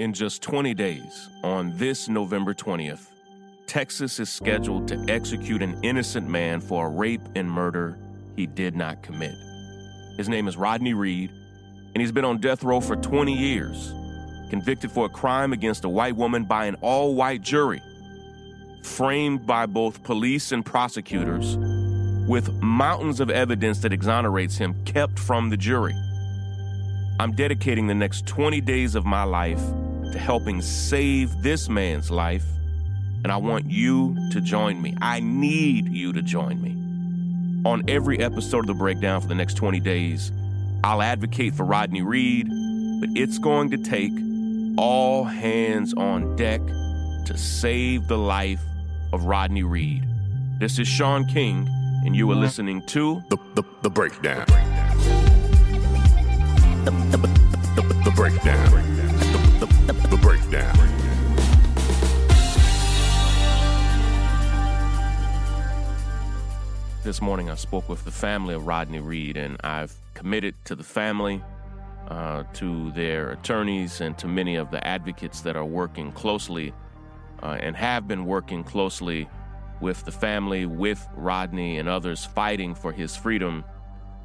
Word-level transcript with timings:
In 0.00 0.14
just 0.14 0.40
20 0.40 0.72
days, 0.72 1.28
on 1.44 1.76
this 1.76 2.08
November 2.08 2.54
20th, 2.54 3.08
Texas 3.66 4.18
is 4.18 4.30
scheduled 4.30 4.88
to 4.88 4.98
execute 5.10 5.60
an 5.60 5.78
innocent 5.84 6.26
man 6.26 6.62
for 6.62 6.86
a 6.86 6.88
rape 6.88 7.20
and 7.34 7.50
murder 7.50 7.98
he 8.34 8.46
did 8.46 8.74
not 8.74 9.02
commit. 9.02 9.34
His 10.16 10.26
name 10.26 10.48
is 10.48 10.56
Rodney 10.56 10.94
Reed, 10.94 11.30
and 11.92 12.00
he's 12.00 12.12
been 12.12 12.24
on 12.24 12.38
death 12.38 12.64
row 12.64 12.80
for 12.80 12.96
20 12.96 13.30
years, 13.30 13.92
convicted 14.48 14.90
for 14.90 15.04
a 15.04 15.10
crime 15.10 15.52
against 15.52 15.84
a 15.84 15.88
white 15.90 16.16
woman 16.16 16.44
by 16.44 16.64
an 16.64 16.76
all 16.76 17.14
white 17.14 17.42
jury, 17.42 17.82
framed 18.82 19.46
by 19.46 19.66
both 19.66 20.02
police 20.02 20.50
and 20.50 20.64
prosecutors, 20.64 21.58
with 22.26 22.50
mountains 22.62 23.20
of 23.20 23.28
evidence 23.28 23.80
that 23.80 23.92
exonerates 23.92 24.56
him 24.56 24.82
kept 24.86 25.18
from 25.18 25.50
the 25.50 25.58
jury. 25.58 25.94
I'm 27.18 27.32
dedicating 27.32 27.86
the 27.86 27.94
next 27.94 28.26
20 28.26 28.62
days 28.62 28.94
of 28.94 29.04
my 29.04 29.24
life 29.24 29.60
to 30.12 30.18
helping 30.18 30.60
save 30.60 31.42
this 31.42 31.68
man's 31.68 32.10
life, 32.10 32.44
and 33.22 33.30
I 33.30 33.36
want 33.36 33.70
you 33.70 34.16
to 34.32 34.40
join 34.40 34.80
me. 34.80 34.96
I 35.00 35.20
need 35.20 35.88
you 35.88 36.12
to 36.12 36.22
join 36.22 36.60
me. 36.60 36.76
On 37.68 37.82
every 37.88 38.18
episode 38.18 38.60
of 38.60 38.66
The 38.66 38.74
Breakdown 38.74 39.20
for 39.20 39.28
the 39.28 39.34
next 39.34 39.54
20 39.54 39.80
days, 39.80 40.32
I'll 40.82 41.02
advocate 41.02 41.54
for 41.54 41.64
Rodney 41.64 42.02
Reed, 42.02 42.48
but 43.00 43.10
it's 43.14 43.38
going 43.38 43.70
to 43.70 43.76
take 43.76 44.12
all 44.78 45.24
hands 45.24 45.92
on 45.94 46.36
deck 46.36 46.60
to 47.26 47.36
save 47.36 48.08
the 48.08 48.16
life 48.16 48.62
of 49.12 49.24
Rodney 49.24 49.62
Reed. 49.62 50.06
This 50.58 50.78
is 50.78 50.88
Shaun 50.88 51.26
King, 51.26 51.68
and 52.04 52.16
you 52.16 52.30
are 52.30 52.36
listening 52.36 52.82
to 52.86 53.22
The, 53.28 53.36
the, 53.54 53.62
the 53.82 53.90
breakdown. 53.90 54.46
The, 56.84 56.90
the, 56.90 57.18
the, 57.76 58.02
the 58.04 58.12
breakdown. 58.16 58.99
The, 59.60 59.66
the, 59.66 59.92
the, 60.08 60.16
breakdown. 60.16 60.74
This 67.04 67.20
morning, 67.20 67.50
I 67.50 67.56
spoke 67.56 67.86
with 67.86 68.02
the 68.06 68.10
family 68.10 68.54
of 68.54 68.66
Rodney 68.66 69.00
Reed, 69.00 69.36
and 69.36 69.58
I've 69.62 69.92
committed 70.14 70.54
to 70.64 70.74
the 70.74 70.82
family, 70.82 71.42
uh, 72.08 72.44
to 72.54 72.90
their 72.92 73.32
attorneys, 73.32 74.00
and 74.00 74.16
to 74.16 74.26
many 74.26 74.56
of 74.56 74.70
the 74.70 74.82
advocates 74.86 75.42
that 75.42 75.56
are 75.56 75.66
working 75.66 76.10
closely 76.12 76.72
uh, 77.42 77.58
and 77.60 77.76
have 77.76 78.08
been 78.08 78.24
working 78.24 78.64
closely 78.64 79.28
with 79.82 80.02
the 80.06 80.12
family, 80.12 80.64
with 80.64 81.06
Rodney, 81.14 81.76
and 81.76 81.86
others 81.86 82.24
fighting 82.24 82.74
for 82.74 82.92
his 82.92 83.14
freedom. 83.14 83.64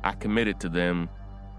I 0.01 0.13
committed 0.13 0.61
to 0.61 0.69
them 0.69 1.09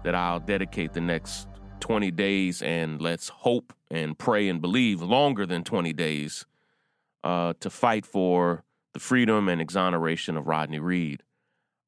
that 0.03 0.15
I'll 0.15 0.39
dedicate 0.39 0.93
the 0.93 1.01
next 1.01 1.47
20 1.79 2.11
days, 2.11 2.61
and 2.61 3.01
let's 3.01 3.29
hope 3.29 3.73
and 3.89 4.17
pray 4.17 4.47
and 4.49 4.61
believe 4.61 5.01
longer 5.01 5.45
than 5.45 5.63
20 5.63 5.93
days 5.93 6.45
uh, 7.23 7.53
to 7.59 7.69
fight 7.69 8.05
for 8.05 8.63
the 8.93 8.99
freedom 8.99 9.47
and 9.49 9.61
exoneration 9.61 10.37
of 10.37 10.47
Rodney 10.47 10.79
Reed. 10.79 11.23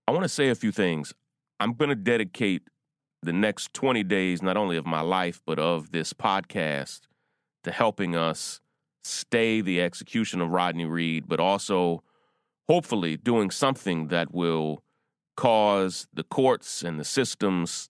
I 0.08 0.12
want 0.12 0.24
to 0.24 0.30
say 0.30 0.50
a 0.50 0.56
few 0.56 0.72
things. 0.72 1.14
I'm 1.60 1.74
going 1.74 1.90
to 1.90 1.96
dedicate 1.96 2.64
the 3.22 3.34
next 3.34 3.74
20 3.74 4.04
days, 4.04 4.42
not 4.42 4.58
only 4.58 4.78
of 4.78 4.86
my 4.86 5.02
life, 5.02 5.42
but 5.46 5.60
of 5.60 5.92
this 5.92 6.14
podcast, 6.14 7.02
to 7.64 7.72
helping 7.72 8.16
us 8.16 8.62
stay 9.04 9.62
the 9.62 9.82
execution 9.82 10.42
of 10.42 10.50
Rodney 10.50 10.86
Reed, 10.86 11.26
but 11.28 11.40
also 11.40 12.04
hopefully 12.68 13.18
doing 13.18 13.52
something 13.52 14.08
that 14.08 14.34
will 14.34 14.84
cause 15.36 16.08
the 16.14 16.24
courts 16.24 16.84
and 16.84 17.00
the 17.00 17.06
systems 17.06 17.90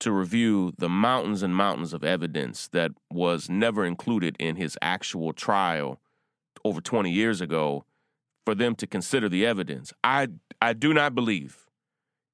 to 0.00 0.12
review 0.12 0.72
the 0.78 0.88
mountains 0.88 1.42
and 1.42 1.54
mountains 1.54 1.92
of 1.92 2.02
evidence 2.02 2.68
that 2.68 2.92
was 3.10 3.48
never 3.48 3.84
included 3.84 4.36
in 4.38 4.56
his 4.56 4.76
actual 4.82 5.32
trial 5.32 6.00
over 6.64 6.80
20 6.80 7.10
years 7.10 7.40
ago 7.40 7.84
for 8.44 8.54
them 8.54 8.74
to 8.74 8.86
consider 8.86 9.28
the 9.28 9.46
evidence. 9.46 9.92
I 10.02 10.28
I 10.60 10.72
do 10.72 10.92
not 10.92 11.14
believe 11.14 11.66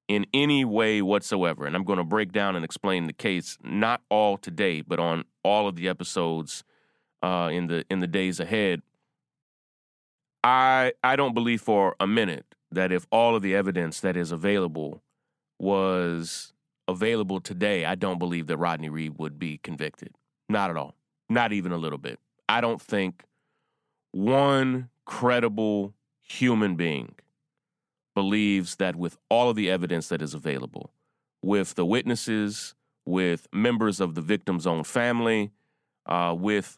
in 0.07 0.25
any 0.33 0.63
way 0.63 1.01
whatsoever, 1.01 1.65
and 1.65 1.75
I'm 1.75 1.83
going 1.83 1.97
to 1.97 2.03
break 2.03 2.31
down 2.31 2.55
and 2.55 2.63
explain 2.63 3.07
the 3.07 3.13
case 3.13 3.57
not 3.63 4.01
all 4.09 4.37
today, 4.37 4.81
but 4.81 4.99
on 4.99 5.25
all 5.43 5.67
of 5.67 5.75
the 5.75 5.87
episodes 5.87 6.63
uh, 7.21 7.49
in 7.51 7.67
the 7.67 7.85
in 7.89 7.99
the 7.99 8.07
days 8.07 8.39
ahead. 8.39 8.81
I 10.43 10.93
I 11.03 11.15
don't 11.15 11.33
believe 11.33 11.61
for 11.61 11.95
a 11.99 12.07
minute 12.07 12.55
that 12.71 12.91
if 12.91 13.05
all 13.11 13.35
of 13.35 13.41
the 13.41 13.55
evidence 13.55 13.99
that 14.01 14.17
is 14.17 14.31
available 14.31 15.01
was 15.59 16.53
available 16.87 17.39
today, 17.39 17.85
I 17.85 17.95
don't 17.95 18.19
believe 18.19 18.47
that 18.47 18.57
Rodney 18.57 18.89
Reed 18.89 19.15
would 19.17 19.37
be 19.37 19.57
convicted. 19.57 20.13
Not 20.49 20.69
at 20.69 20.77
all. 20.77 20.95
Not 21.29 21.51
even 21.51 21.71
a 21.71 21.77
little 21.77 21.97
bit. 21.97 22.19
I 22.47 22.61
don't 22.61 22.81
think 22.81 23.23
one 24.11 24.89
credible 25.05 25.93
human 26.21 26.75
being 26.75 27.15
believes 28.15 28.77
that 28.77 28.95
with 28.95 29.17
all 29.29 29.49
of 29.49 29.55
the 29.55 29.69
evidence 29.69 30.07
that 30.09 30.21
is 30.21 30.33
available, 30.33 30.91
with 31.41 31.75
the 31.75 31.85
witnesses, 31.85 32.73
with 33.05 33.47
members 33.53 33.99
of 33.99 34.15
the 34.15 34.21
victim's 34.21 34.65
own 34.65 34.83
family, 34.83 35.51
uh, 36.05 36.35
with 36.37 36.77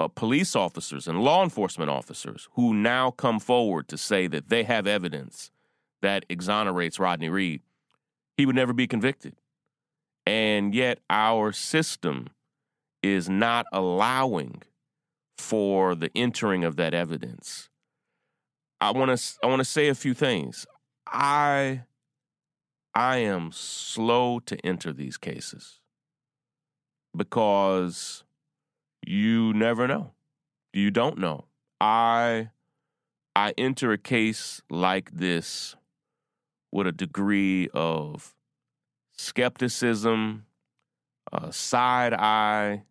uh, 0.00 0.08
police 0.08 0.56
officers 0.56 1.06
and 1.06 1.20
law 1.20 1.42
enforcement 1.42 1.90
officers 1.90 2.48
who 2.52 2.72
now 2.72 3.10
come 3.10 3.38
forward 3.38 3.88
to 3.88 3.98
say 3.98 4.26
that 4.26 4.48
they 4.48 4.62
have 4.62 4.86
evidence 4.86 5.50
that 6.02 6.24
exonerates 6.28 6.98
Rodney 6.98 7.28
Reed, 7.28 7.62
he 8.36 8.46
would 8.46 8.56
never 8.56 8.72
be 8.72 8.86
convicted. 8.86 9.36
And 10.26 10.74
yet, 10.74 11.00
our 11.10 11.52
system 11.52 12.28
is 13.02 13.28
not 13.28 13.66
allowing 13.72 14.62
for 15.36 15.94
the 15.94 16.10
entering 16.14 16.64
of 16.64 16.76
that 16.76 16.94
evidence. 16.94 17.68
I 18.80 18.90
want 18.92 19.16
to 19.16 19.34
I 19.42 19.46
want 19.46 19.60
to 19.60 19.64
say 19.64 19.88
a 19.88 19.94
few 19.94 20.14
things. 20.14 20.66
I 21.06 21.82
I 22.94 23.18
am 23.18 23.50
slow 23.52 24.40
to 24.40 24.56
enter 24.64 24.92
these 24.92 25.16
cases 25.16 25.80
because 27.16 28.24
you 29.06 29.52
never 29.52 29.86
know. 29.86 30.12
You 30.72 30.90
don't 30.90 31.18
know. 31.18 31.46
I 31.80 32.50
I 33.36 33.52
enter 33.58 33.92
a 33.92 33.98
case 33.98 34.62
like 34.70 35.10
this 35.12 35.76
with 36.74 36.88
a 36.88 36.92
degree 36.92 37.68
of 37.72 38.34
skepticism, 39.12 40.44
uh, 41.32 41.48
side 41.52 42.12
eye, 42.12 42.82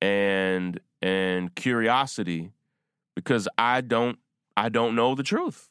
and 0.00 0.78
and 1.00 1.54
curiosity 1.54 2.52
because 3.16 3.48
I 3.56 3.80
don't 3.80 4.18
I 4.58 4.68
don't 4.68 4.94
know 4.94 5.14
the 5.14 5.22
truth. 5.22 5.70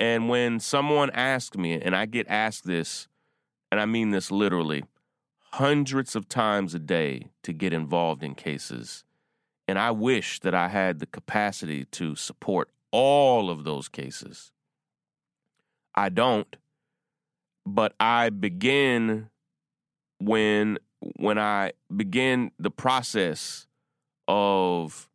And 0.00 0.28
when 0.28 0.58
someone 0.58 1.10
asks 1.10 1.56
me, 1.56 1.80
and 1.80 1.94
I 1.94 2.06
get 2.06 2.26
asked 2.28 2.66
this, 2.66 3.06
and 3.70 3.80
I 3.80 3.86
mean 3.86 4.10
this 4.10 4.30
literally, 4.30 4.84
hundreds 5.52 6.16
of 6.16 6.28
times 6.28 6.74
a 6.74 6.80
day 6.80 7.30
to 7.44 7.52
get 7.52 7.72
involved 7.72 8.24
in 8.24 8.34
cases, 8.34 9.04
and 9.68 9.78
I 9.78 9.92
wish 9.92 10.40
that 10.40 10.54
I 10.54 10.68
had 10.68 10.98
the 10.98 11.06
capacity 11.06 11.84
to 11.92 12.16
support 12.16 12.68
all 12.90 13.48
of 13.48 13.62
those 13.62 13.88
cases. 13.88 14.50
I 15.96 16.08
don't, 16.08 16.54
but 17.64 17.94
I 17.98 18.30
begin 18.30 19.30
when 20.18 20.78
when 21.16 21.38
I 21.38 21.72
begin 21.94 22.50
the 22.58 22.70
process 22.70 23.66
of 24.28 25.08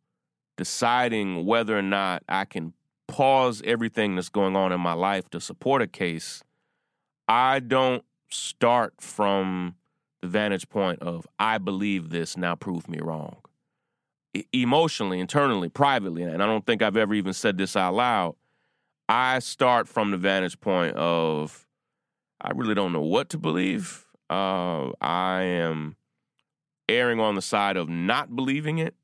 deciding 0.56 1.44
whether 1.44 1.76
or 1.76 1.82
not 1.82 2.22
I 2.28 2.44
can 2.44 2.72
pause 3.08 3.62
everything 3.64 4.14
that's 4.14 4.28
going 4.28 4.56
on 4.56 4.72
in 4.72 4.80
my 4.80 4.92
life 4.92 5.28
to 5.30 5.40
support 5.40 5.82
a 5.82 5.86
case, 5.86 6.42
I 7.28 7.60
don't 7.60 8.04
start 8.30 8.94
from 9.00 9.74
the 10.22 10.28
vantage 10.28 10.68
point 10.68 11.00
of, 11.00 11.26
I 11.38 11.58
believe 11.58 12.10
this, 12.10 12.36
now 12.36 12.54
prove 12.54 12.88
me 12.88 13.00
wrong. 13.00 13.36
E- 14.34 14.44
emotionally, 14.52 15.20
internally, 15.20 15.68
privately, 15.68 16.22
and 16.22 16.42
I 16.42 16.46
don't 16.46 16.64
think 16.64 16.80
I've 16.80 16.96
ever 16.96 17.14
even 17.14 17.32
said 17.32 17.58
this 17.58 17.76
out 17.76 17.94
loud, 17.94 18.36
I 19.08 19.40
start 19.40 19.88
from 19.88 20.10
the 20.10 20.16
vantage 20.16 20.60
point 20.60 20.96
of, 20.96 21.66
I 22.40 22.52
really 22.52 22.74
don't 22.74 22.92
know 22.92 23.02
what 23.02 23.28
to 23.30 23.38
believe. 23.38 24.06
Uh, 24.30 24.90
I 25.00 25.42
am 25.42 25.96
erring 26.88 27.20
on 27.20 27.34
the 27.34 27.42
side 27.42 27.76
of 27.76 27.88
not 27.88 28.34
believing 28.34 28.78
it 28.78 28.94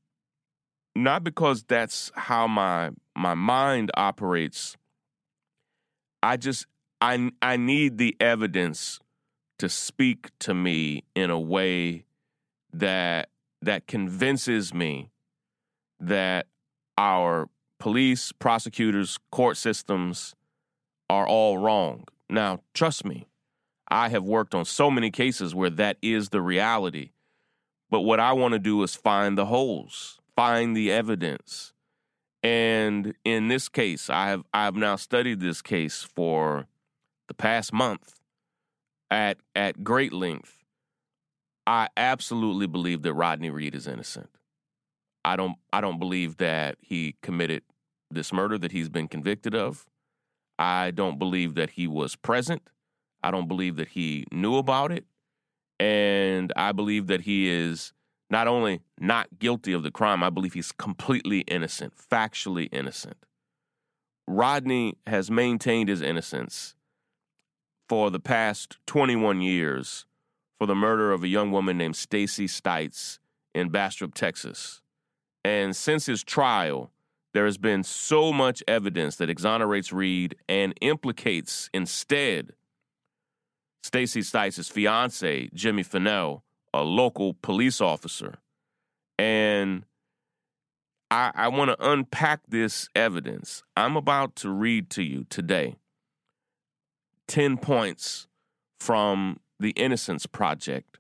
not 0.95 1.23
because 1.23 1.63
that's 1.63 2.11
how 2.15 2.47
my 2.47 2.91
my 3.17 3.35
mind 3.35 3.91
operates 3.95 4.77
i 6.23 6.37
just 6.37 6.67
i 7.01 7.31
i 7.41 7.57
need 7.57 7.99
the 7.99 8.17
evidence 8.21 8.99
to 9.59 9.69
speak 9.69 10.31
to 10.39 10.53
me 10.55 11.05
in 11.15 11.31
a 11.31 11.39
way 11.39 12.05
that 12.73 13.29
that 13.63 13.87
convinces 13.87 14.75
me 14.75 15.11
that 16.01 16.47
our 16.97 17.49
police 17.79 18.33
prosecutors 18.33 19.19
court 19.33 19.57
systems 19.57 20.35
are 21.11 21.27
all 21.27 21.59
wrong 21.59 22.05
now 22.31 22.61
trust 22.75 23.05
me 23.05 23.27
i 23.89 24.09
have 24.09 24.25
worked 24.25 24.55
on 24.55 24.65
so 24.65 24.91
many 24.91 25.11
cases 25.11 25.55
where 25.55 25.71
that 25.71 25.97
is 26.03 26.31
the 26.31 26.43
reality 26.43 27.11
But 27.91 28.01
what 28.03 28.21
I 28.21 28.33
want 28.33 28.53
to 28.53 28.59
do 28.59 28.83
is 28.83 28.95
find 28.95 29.39
the 29.39 29.47
holes, 29.47 30.21
find 30.37 30.77
the 30.77 30.93
evidence. 30.93 31.73
And 32.43 33.15
in 33.25 33.49
this 33.49 33.69
case, 33.69 34.11
I 34.11 34.29
have 34.29 34.45
I 34.55 34.65
have 34.65 34.77
now 34.77 34.97
studied 34.97 35.41
this 35.41 35.63
case 35.63 36.03
for 36.05 36.67
the 37.29 37.35
past 37.35 37.73
month 37.73 38.21
at 39.11 39.39
at 39.55 39.85
great 39.85 40.13
length. 40.13 40.65
I 41.67 41.89
absolutely 41.97 42.67
believe 42.67 43.03
that 43.03 43.15
Rodney 43.15 43.51
Reed 43.51 43.75
is 43.75 43.87
innocent. 43.89 44.31
I 45.25 45.37
don't 45.37 45.57
I 45.73 45.81
don't 45.81 45.99
believe 45.99 46.37
that 46.39 46.77
he 46.81 47.17
committed 47.23 47.63
this 48.11 48.33
murder 48.33 48.59
that 48.59 48.73
he's 48.73 48.89
been 48.89 49.09
convicted 49.09 49.55
of. 49.55 49.87
I 50.59 50.91
don't 50.91 51.19
believe 51.19 51.55
that 51.55 51.71
he 51.71 51.87
was 51.87 52.17
present. 52.17 52.63
I 53.23 53.31
don't 53.31 53.49
believe 53.49 53.77
that 53.77 53.89
he 53.89 54.25
knew 54.33 54.57
about 54.57 54.93
it. 54.93 55.05
And 55.79 56.53
I 56.57 56.73
believe 56.73 57.07
that 57.07 57.23
he 57.23 57.49
is 57.49 57.93
not 58.31 58.49
only 58.49 58.81
not 58.99 59.39
guilty 59.39 59.73
of 59.73 59.83
the 59.83 59.91
crime, 59.91 60.23
I 60.23 60.31
believe 60.31 60.55
he's 60.55 60.73
completely 60.73 61.41
innocent, 61.41 61.95
factually 61.97 62.69
innocent. 62.73 63.17
Rodney 64.27 64.99
has 65.07 65.31
maintained 65.31 65.89
his 65.89 66.03
innocence 66.03 66.75
for 67.89 68.11
the 68.11 68.21
past 68.21 68.77
21 68.87 69.41
years 69.41 70.05
for 70.59 70.67
the 70.67 70.75
murder 70.75 71.13
of 71.13 71.23
a 71.23 71.29
young 71.29 71.51
woman 71.53 71.79
named 71.79 71.97
Stacy 71.97 72.47
Stites 72.47 73.19
in 73.55 73.71
Bastrop, 73.71 74.15
Texas. 74.15 74.83
And 75.49 75.75
since 75.75 76.05
his 76.05 76.23
trial, 76.23 76.91
there 77.33 77.47
has 77.47 77.57
been 77.57 77.83
so 77.83 78.35
much 78.35 78.63
evidence 78.69 79.17
that 79.17 79.31
exonerates 79.31 79.95
Reed 79.95 80.37
and 80.47 80.75
implicates 80.83 81.71
instead 81.73 82.53
Stacy 83.83 84.21
Stites' 84.21 84.71
fiance, 84.71 85.49
Jimmy 85.55 85.83
Fennell, 85.83 86.45
a 86.75 86.83
local 86.83 87.33
police 87.33 87.81
officer. 87.81 88.35
And 89.19 89.85
I, 91.11 91.31
I 91.35 91.49
want 91.49 91.71
to 91.71 91.91
unpack 91.91 92.41
this 92.47 92.91
evidence. 92.95 93.63
I'm 93.75 93.97
about 93.97 94.37
to 94.37 94.51
read 94.51 94.91
to 94.91 95.03
you 95.03 95.25
today 95.31 95.77
10 97.27 97.57
points 97.57 98.27
from 98.79 99.41
the 99.59 99.71
Innocence 99.71 100.27
Project, 100.27 100.99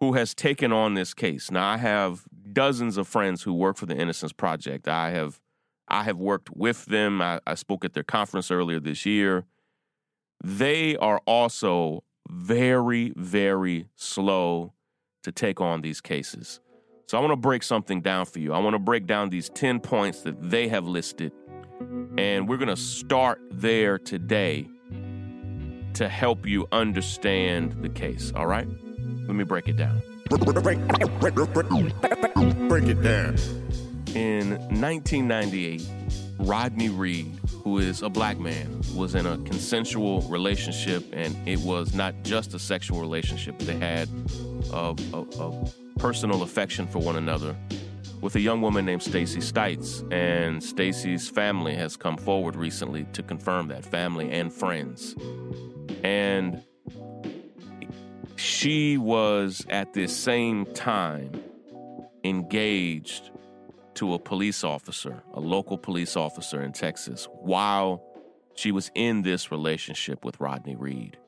who 0.00 0.14
has 0.14 0.34
taken 0.34 0.72
on 0.72 0.94
this 0.94 1.14
case. 1.14 1.52
Now, 1.52 1.68
I 1.68 1.76
have 1.76 2.24
dozens 2.52 2.96
of 2.96 3.08
friends 3.08 3.42
who 3.42 3.54
work 3.54 3.76
for 3.76 3.86
the 3.86 3.96
Innocence 3.96 4.32
Project. 4.32 4.88
I 4.88 5.10
have 5.10 5.40
I 5.88 6.04
have 6.04 6.18
worked 6.18 6.50
with 6.50 6.84
them. 6.86 7.20
I, 7.20 7.40
I 7.46 7.54
spoke 7.54 7.84
at 7.84 7.94
their 7.94 8.04
conference 8.04 8.50
earlier 8.50 8.78
this 8.78 9.04
year. 9.04 9.44
They 10.42 10.96
are 10.96 11.20
also 11.26 12.04
very, 12.28 13.12
very 13.16 13.88
slow 13.96 14.72
to 15.24 15.32
take 15.32 15.60
on 15.60 15.82
these 15.82 16.00
cases. 16.00 16.60
So 17.08 17.18
I 17.18 17.20
want 17.20 17.32
to 17.32 17.36
break 17.36 17.64
something 17.64 18.00
down 18.00 18.26
for 18.26 18.38
you. 18.38 18.52
I 18.52 18.60
want 18.60 18.74
to 18.74 18.78
break 18.78 19.06
down 19.06 19.30
these 19.30 19.48
10 19.50 19.80
points 19.80 20.20
that 20.22 20.40
they 20.40 20.68
have 20.68 20.86
listed. 20.86 21.32
And 22.16 22.48
we're 22.48 22.56
going 22.56 22.68
to 22.68 22.76
start 22.76 23.40
there 23.50 23.98
today 23.98 24.68
to 25.94 26.08
help 26.08 26.46
you 26.46 26.68
understand 26.70 27.72
the 27.82 27.88
case. 27.88 28.32
All 28.36 28.46
right? 28.46 28.68
Let 29.26 29.34
me 29.34 29.42
break 29.42 29.66
it 29.66 29.76
down. 29.76 30.02
Break 32.40 32.84
it 32.84 33.02
down. 33.02 33.36
In 34.14 34.52
1998, 34.80 35.86
Rodney 36.38 36.88
Reed, 36.88 37.38
who 37.62 37.76
is 37.76 38.00
a 38.00 38.08
black 38.08 38.38
man, 38.38 38.80
was 38.94 39.14
in 39.14 39.26
a 39.26 39.36
consensual 39.38 40.22
relationship, 40.22 41.04
and 41.12 41.36
it 41.46 41.58
was 41.58 41.92
not 41.92 42.14
just 42.22 42.54
a 42.54 42.58
sexual 42.58 42.98
relationship. 42.98 43.58
They 43.58 43.76
had 43.76 44.08
a, 44.72 44.96
a, 45.12 45.20
a 45.38 45.70
personal 45.98 46.42
affection 46.42 46.86
for 46.86 46.98
one 47.00 47.16
another 47.16 47.54
with 48.22 48.34
a 48.36 48.40
young 48.40 48.62
woman 48.62 48.86
named 48.86 49.02
Stacy 49.02 49.40
Stites, 49.40 50.10
and 50.10 50.64
Stacy's 50.64 51.28
family 51.28 51.74
has 51.74 51.94
come 51.94 52.16
forward 52.16 52.56
recently 52.56 53.04
to 53.12 53.22
confirm 53.22 53.68
that 53.68 53.84
family 53.84 54.30
and 54.30 54.50
friends. 54.50 55.14
And 56.02 56.62
she 58.36 58.96
was 58.96 59.66
at 59.68 59.92
this 59.92 60.16
same 60.16 60.64
time 60.72 61.49
engaged 62.24 63.30
to 63.94 64.14
a 64.14 64.18
police 64.18 64.64
officer, 64.64 65.22
a 65.34 65.40
local 65.40 65.76
police 65.76 66.16
officer 66.16 66.62
in 66.62 66.72
Texas, 66.72 67.28
while 67.32 68.02
she 68.54 68.72
was 68.72 68.90
in 68.94 69.22
this 69.22 69.50
relationship 69.50 70.24
with 70.24 70.40
Rodney 70.40 70.76
Reed. 70.76 71.18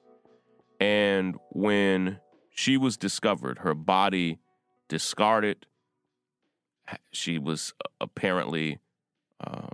And 0.80 1.36
when 1.50 2.18
she 2.50 2.76
was 2.76 2.96
discovered, 2.96 3.58
her 3.58 3.74
body 3.74 4.38
discarded, 4.88 5.66
she 7.12 7.38
was 7.38 7.72
apparently 8.00 8.80
uh, 9.40 9.68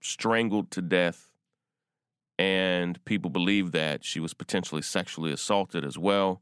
strangled 0.00 0.70
to 0.72 0.82
death. 0.82 1.30
And 2.38 3.04
people 3.04 3.28
believe 3.30 3.72
that 3.72 4.02
she 4.02 4.18
was 4.18 4.32
potentially 4.32 4.80
sexually 4.80 5.30
assaulted 5.30 5.84
as 5.84 5.98
well. 5.98 6.40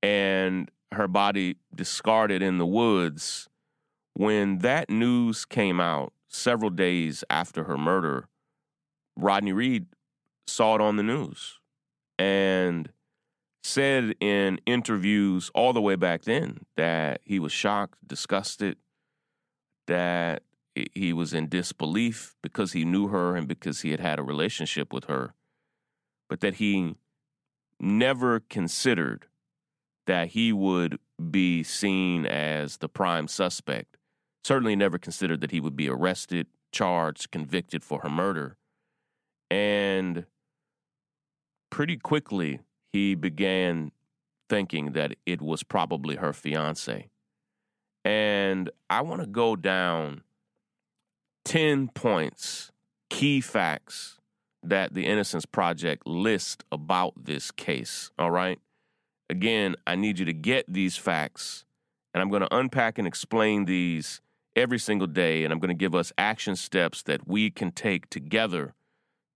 And 0.00 0.70
her 0.92 1.08
body 1.08 1.56
discarded 1.74 2.42
in 2.42 2.58
the 2.58 2.66
woods 2.66 3.48
when 4.14 4.58
that 4.58 4.90
news 4.90 5.44
came 5.44 5.80
out 5.80 6.12
several 6.26 6.70
days 6.70 7.22
after 7.30 7.64
her 7.64 7.78
murder, 7.78 8.28
Rodney 9.16 9.52
Reed 9.52 9.86
saw 10.48 10.74
it 10.74 10.80
on 10.80 10.96
the 10.96 11.02
news 11.04 11.60
and 12.18 12.90
said 13.62 14.14
in 14.20 14.58
interviews 14.66 15.50
all 15.54 15.72
the 15.72 15.80
way 15.80 15.94
back 15.94 16.22
then 16.22 16.60
that 16.76 17.20
he 17.24 17.38
was 17.38 17.52
shocked, 17.52 17.96
disgusted, 18.06 18.76
that 19.86 20.42
he 20.94 21.12
was 21.12 21.32
in 21.32 21.48
disbelief 21.48 22.34
because 22.42 22.72
he 22.72 22.84
knew 22.84 23.08
her 23.08 23.36
and 23.36 23.46
because 23.46 23.82
he 23.82 23.90
had 23.92 24.00
had 24.00 24.18
a 24.18 24.22
relationship 24.22 24.92
with 24.92 25.04
her, 25.04 25.34
but 26.28 26.40
that 26.40 26.54
he 26.54 26.96
never 27.78 28.40
considered 28.40 29.26
that 30.08 30.28
he 30.28 30.54
would 30.54 30.98
be 31.30 31.62
seen 31.62 32.24
as 32.24 32.78
the 32.78 32.88
prime 32.88 33.28
suspect 33.28 33.98
certainly 34.42 34.74
never 34.74 34.96
considered 34.96 35.42
that 35.42 35.50
he 35.50 35.60
would 35.60 35.76
be 35.76 35.86
arrested, 35.86 36.46
charged, 36.72 37.30
convicted 37.30 37.84
for 37.84 38.00
her 38.00 38.08
murder. 38.08 38.56
And 39.50 40.24
pretty 41.70 41.98
quickly, 41.98 42.60
he 42.90 43.14
began 43.14 43.92
thinking 44.48 44.92
that 44.92 45.14
it 45.26 45.42
was 45.42 45.62
probably 45.62 46.16
her 46.16 46.32
fiance. 46.32 47.10
And 48.02 48.70
I 48.88 49.02
want 49.02 49.20
to 49.20 49.26
go 49.26 49.56
down 49.56 50.22
10 51.44 51.88
points, 51.88 52.72
key 53.10 53.42
facts 53.42 54.18
that 54.62 54.94
the 54.94 55.04
Innocence 55.04 55.44
Project 55.44 56.06
lists 56.06 56.64
about 56.72 57.12
this 57.22 57.50
case. 57.50 58.10
All 58.18 58.30
right. 58.30 58.58
Again, 59.30 59.76
I 59.86 59.94
need 59.96 60.18
you 60.18 60.24
to 60.24 60.32
get 60.32 60.64
these 60.72 60.96
facts, 60.96 61.64
and 62.14 62.22
I'm 62.22 62.30
going 62.30 62.42
to 62.42 62.54
unpack 62.54 62.98
and 62.98 63.06
explain 63.06 63.66
these 63.66 64.20
every 64.56 64.78
single 64.78 65.06
day, 65.06 65.44
and 65.44 65.52
I'm 65.52 65.58
going 65.58 65.68
to 65.68 65.74
give 65.74 65.94
us 65.94 66.12
action 66.16 66.56
steps 66.56 67.02
that 67.02 67.28
we 67.28 67.50
can 67.50 67.70
take 67.70 68.08
together 68.08 68.74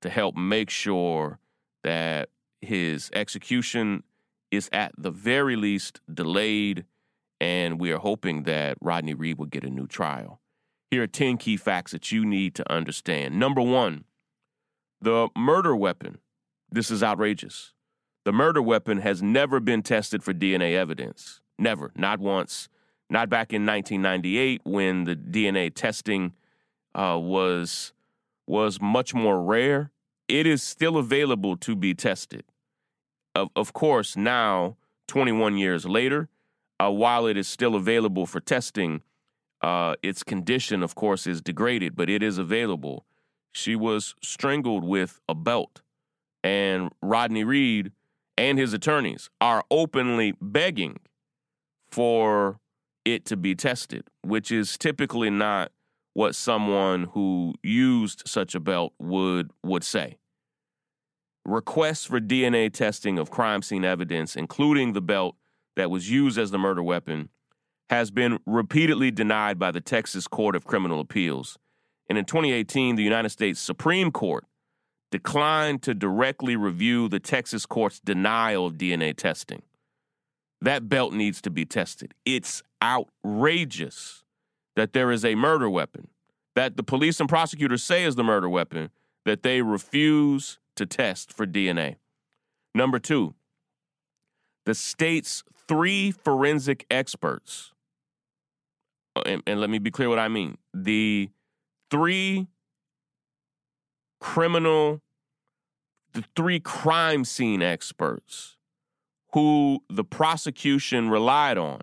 to 0.00 0.10
help 0.10 0.36
make 0.36 0.70
sure 0.70 1.38
that 1.84 2.30
his 2.60 3.10
execution 3.12 4.02
is 4.50 4.68
at 4.72 4.92
the 4.96 5.10
very 5.10 5.56
least 5.56 6.00
delayed, 6.12 6.84
and 7.40 7.78
we 7.80 7.90
are 7.90 7.98
hoping 7.98 8.44
that 8.44 8.78
Rodney 8.80 9.14
Reed 9.14 9.38
will 9.38 9.46
get 9.46 9.64
a 9.64 9.70
new 9.70 9.86
trial. 9.86 10.40
Here 10.90 11.02
are 11.02 11.06
10 11.06 11.38
key 11.38 11.56
facts 11.56 11.92
that 11.92 12.12
you 12.12 12.24
need 12.24 12.54
to 12.54 12.72
understand. 12.72 13.38
Number 13.38 13.62
one, 13.62 14.04
the 15.00 15.28
murder 15.36 15.74
weapon. 15.74 16.18
This 16.70 16.90
is 16.90 17.02
outrageous. 17.02 17.72
The 18.24 18.32
murder 18.32 18.62
weapon 18.62 18.98
has 18.98 19.22
never 19.22 19.58
been 19.58 19.82
tested 19.82 20.22
for 20.22 20.32
DNA 20.32 20.74
evidence. 20.74 21.40
Never, 21.58 21.90
not 21.96 22.20
once, 22.20 22.68
not 23.10 23.28
back 23.28 23.52
in 23.52 23.66
1998 23.66 24.60
when 24.64 25.04
the 25.04 25.16
DNA 25.16 25.74
testing 25.74 26.34
uh, 26.94 27.18
was 27.20 27.92
was 28.46 28.80
much 28.80 29.14
more 29.14 29.42
rare. 29.42 29.90
It 30.28 30.46
is 30.46 30.62
still 30.62 30.96
available 30.96 31.56
to 31.58 31.74
be 31.74 31.94
tested. 31.94 32.44
Of, 33.34 33.48
of 33.56 33.72
course, 33.72 34.16
now 34.16 34.76
21 35.08 35.56
years 35.56 35.84
later, 35.84 36.28
uh, 36.80 36.90
while 36.90 37.26
it 37.26 37.36
is 37.36 37.48
still 37.48 37.74
available 37.74 38.26
for 38.26 38.40
testing, 38.40 39.02
uh, 39.62 39.94
its 40.02 40.22
condition, 40.22 40.82
of 40.82 40.94
course, 40.94 41.26
is 41.26 41.40
degraded, 41.40 41.96
but 41.96 42.08
it 42.08 42.22
is 42.22 42.38
available. 42.38 43.04
She 43.52 43.76
was 43.76 44.14
strangled 44.22 44.84
with 44.84 45.20
a 45.28 45.34
belt, 45.34 45.82
and 46.42 46.90
Rodney 47.00 47.44
Reed 47.44 47.92
and 48.42 48.58
his 48.58 48.72
attorneys 48.72 49.30
are 49.40 49.62
openly 49.70 50.34
begging 50.40 50.98
for 51.92 52.58
it 53.04 53.24
to 53.24 53.36
be 53.36 53.54
tested, 53.54 54.08
which 54.22 54.50
is 54.50 54.76
typically 54.76 55.30
not 55.30 55.70
what 56.14 56.34
someone 56.34 57.04
who 57.12 57.54
used 57.62 58.24
such 58.26 58.56
a 58.56 58.60
belt 58.60 58.94
would 58.98 59.52
would 59.62 59.84
say. 59.84 60.16
Requests 61.44 62.04
for 62.04 62.20
DNA 62.20 62.72
testing 62.72 63.16
of 63.16 63.30
crime 63.30 63.62
scene 63.62 63.84
evidence, 63.84 64.34
including 64.34 64.92
the 64.92 65.00
belt 65.00 65.36
that 65.76 65.88
was 65.88 66.10
used 66.10 66.36
as 66.36 66.50
the 66.50 66.58
murder 66.58 66.82
weapon, 66.82 67.28
has 67.90 68.10
been 68.10 68.40
repeatedly 68.44 69.12
denied 69.12 69.56
by 69.56 69.70
the 69.70 69.80
Texas 69.80 70.26
Court 70.26 70.56
of 70.56 70.64
Criminal 70.64 70.98
Appeals. 70.98 71.58
And 72.08 72.18
in 72.18 72.24
2018, 72.24 72.96
the 72.96 73.04
United 73.04 73.28
States 73.28 73.60
Supreme 73.60 74.10
Court 74.10 74.44
declined 75.12 75.82
to 75.82 75.94
directly 75.94 76.56
review 76.56 77.06
the 77.06 77.20
Texas 77.20 77.66
court's 77.66 78.00
denial 78.00 78.66
of 78.66 78.74
DNA 78.74 79.14
testing. 79.14 79.62
That 80.60 80.88
belt 80.88 81.12
needs 81.12 81.40
to 81.42 81.50
be 81.50 81.64
tested. 81.64 82.14
It's 82.24 82.62
outrageous 82.82 84.24
that 84.74 84.94
there 84.94 85.12
is 85.12 85.24
a 85.24 85.34
murder 85.34 85.68
weapon 85.68 86.08
that 86.54 86.76
the 86.76 86.82
police 86.82 87.20
and 87.20 87.28
prosecutors 87.28 87.84
say 87.84 88.04
is 88.04 88.16
the 88.16 88.24
murder 88.24 88.48
weapon 88.48 88.90
that 89.24 89.42
they 89.42 89.60
refuse 89.62 90.58
to 90.76 90.86
test 90.86 91.32
for 91.32 91.46
DNA. 91.46 91.96
Number 92.74 92.98
two, 92.98 93.34
the 94.64 94.74
state's 94.74 95.44
three 95.68 96.10
forensic 96.10 96.86
experts, 96.90 97.72
uh, 99.14 99.22
and, 99.26 99.42
and 99.46 99.60
let 99.60 99.68
me 99.68 99.78
be 99.78 99.90
clear 99.90 100.08
what 100.08 100.18
I 100.18 100.28
mean. 100.28 100.56
The 100.72 101.28
three 101.90 102.46
criminal, 104.22 105.01
the 106.12 106.24
three 106.36 106.60
crime 106.60 107.24
scene 107.24 107.62
experts 107.62 108.56
who 109.32 109.82
the 109.88 110.04
prosecution 110.04 111.08
relied 111.08 111.58
on 111.58 111.80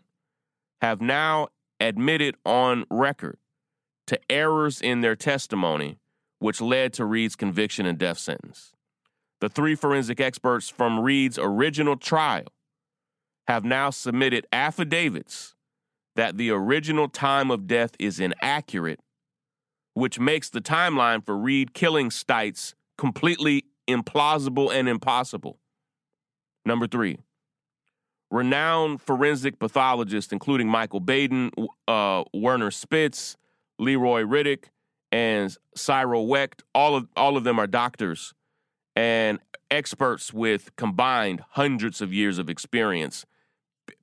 have 0.81 1.01
now 1.01 1.47
admitted 1.79 2.35
on 2.45 2.85
record 2.89 3.37
to 4.07 4.19
errors 4.29 4.81
in 4.81 5.01
their 5.01 5.15
testimony, 5.15 5.99
which 6.39 6.61
led 6.61 6.93
to 6.93 7.05
Reed's 7.05 7.35
conviction 7.35 7.85
and 7.85 7.97
death 7.97 8.17
sentence. 8.17 8.71
The 9.41 9.49
three 9.49 9.75
forensic 9.75 10.19
experts 10.19 10.69
from 10.69 10.99
Reed's 10.99 11.39
original 11.39 11.95
trial 11.95 12.47
have 13.47 13.63
now 13.63 13.89
submitted 13.89 14.45
affidavits 14.51 15.55
that 16.15 16.37
the 16.37 16.51
original 16.51 17.07
time 17.07 17.49
of 17.49 17.65
death 17.65 17.91
is 17.97 18.19
inaccurate, 18.19 18.99
which 19.93 20.19
makes 20.19 20.49
the 20.49 20.61
timeline 20.61 21.25
for 21.25 21.37
Reed 21.37 21.73
killing 21.73 22.09
Stites 22.09 22.73
completely 22.97 23.63
implausible 23.89 24.73
and 24.73 24.87
impossible. 24.87 25.59
Number 26.65 26.87
three, 26.87 27.17
renowned 28.31 29.01
forensic 29.01 29.59
pathologists, 29.59 30.31
including 30.31 30.67
Michael 30.67 30.99
Baden, 30.99 31.51
uh, 31.87 32.23
Werner 32.33 32.71
Spitz, 32.71 33.37
Leroy 33.79 34.23
Riddick, 34.23 34.65
and 35.11 35.55
Cyril 35.75 36.27
Wecht. 36.27 36.63
All 36.75 36.95
of 36.95 37.07
all 37.15 37.37
of 37.37 37.43
them 37.43 37.59
are 37.59 37.67
doctors 37.67 38.33
and 38.95 39.39
experts 39.71 40.33
with 40.33 40.75
combined 40.75 41.43
hundreds 41.51 42.01
of 42.01 42.13
years 42.13 42.37
of 42.37 42.49
experience. 42.49 43.25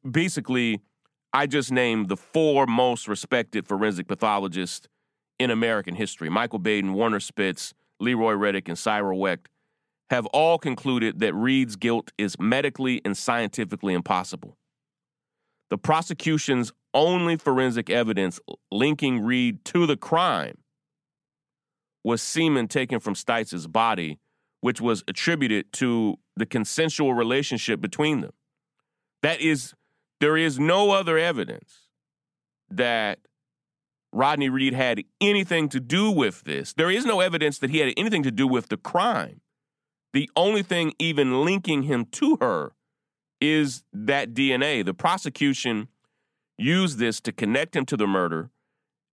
Basically, 0.09 0.81
I 1.33 1.47
just 1.47 1.71
named 1.71 2.09
the 2.09 2.16
four 2.16 2.66
most 2.66 3.07
respected 3.07 3.66
forensic 3.66 4.09
pathologists 4.09 4.88
in 5.38 5.50
American 5.50 5.95
history. 5.95 6.31
Michael 6.31 6.59
Baden, 6.59 6.95
Werner 6.95 7.21
Spitz, 7.21 7.75
Leroy 8.00 8.33
Riddick, 8.33 8.69
and 8.69 8.78
Cyril 8.78 9.19
Wecht 9.19 9.49
have 10.10 10.26
all 10.26 10.58
concluded 10.58 11.18
that 11.20 11.34
Reed's 11.34 11.76
guilt 11.76 12.12
is 12.16 12.38
medically 12.38 13.00
and 13.04 13.16
scientifically 13.16 13.92
impossible. 13.94 14.56
The 15.68 15.78
prosecution's 15.78 16.72
only 16.94 17.36
forensic 17.36 17.90
evidence 17.90 18.38
linking 18.70 19.20
Reed 19.20 19.64
to 19.66 19.86
the 19.86 19.96
crime 19.96 20.58
was 22.04 22.22
semen 22.22 22.68
taken 22.68 23.00
from 23.00 23.14
Stites' 23.14 23.70
body, 23.70 24.20
which 24.60 24.80
was 24.80 25.02
attributed 25.08 25.72
to 25.72 26.16
the 26.36 26.46
consensual 26.46 27.14
relationship 27.14 27.80
between 27.80 28.20
them. 28.20 28.32
That 29.22 29.40
is, 29.40 29.75
there 30.20 30.36
is 30.36 30.58
no 30.58 30.92
other 30.92 31.18
evidence 31.18 31.88
that 32.70 33.18
Rodney 34.12 34.48
Reed 34.48 34.72
had 34.72 35.02
anything 35.20 35.68
to 35.70 35.80
do 35.80 36.10
with 36.10 36.44
this. 36.44 36.72
There 36.72 36.90
is 36.90 37.04
no 37.04 37.20
evidence 37.20 37.58
that 37.58 37.70
he 37.70 37.78
had 37.78 37.92
anything 37.96 38.22
to 38.22 38.30
do 38.30 38.46
with 38.46 38.68
the 38.68 38.76
crime. 38.76 39.40
The 40.16 40.30
only 40.35 40.62
thing 40.62 40.94
even 40.99 41.44
linking 41.44 41.82
him 41.82 42.06
to 42.12 42.38
her 42.40 42.73
is 43.38 43.85
that 43.92 44.32
DNA. 44.32 44.82
The 44.82 44.94
prosecution 44.94 45.88
used 46.56 46.99
this 46.99 47.20
to 47.20 47.32
connect 47.32 47.76
him 47.76 47.85
to 47.85 47.99
the 47.99 48.06
murder, 48.06 48.49